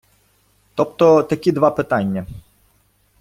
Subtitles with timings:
[0.75, 2.25] Тобто такі два питання.